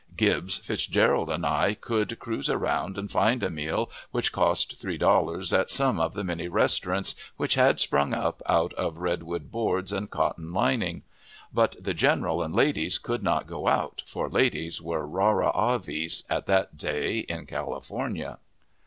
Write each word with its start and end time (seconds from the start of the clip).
Gibbs, 0.17 0.57
Fitzgerald, 0.57 1.29
and 1.29 1.45
I, 1.45 1.75
could 1.75 2.17
cruise 2.17 2.49
around 2.49 2.97
and 2.97 3.11
find 3.11 3.43
a 3.43 3.51
meal, 3.51 3.91
which 4.09 4.31
cost 4.31 4.79
three 4.79 4.97
dollars, 4.97 5.53
at 5.53 5.69
some 5.69 5.99
of 5.99 6.15
the 6.15 6.23
many 6.23 6.47
restaurants 6.47 7.13
which 7.37 7.53
had 7.53 7.79
sprung 7.79 8.11
up 8.11 8.41
out 8.47 8.73
of 8.73 8.97
red 8.97 9.21
wood 9.21 9.51
boards 9.51 9.93
and 9.93 10.09
cotton 10.09 10.51
lining; 10.53 11.03
but 11.53 11.75
the 11.79 11.93
general 11.93 12.41
and 12.41 12.55
ladies 12.55 12.97
could 12.97 13.21
not 13.21 13.45
go 13.45 13.67
out, 13.67 14.01
for 14.07 14.27
ladies 14.27 14.81
were 14.81 15.05
rara 15.05 15.51
aves 15.55 16.23
at 16.31 16.47
that 16.47 16.77
day 16.79 17.19
in 17.19 17.45
California. 17.45 18.39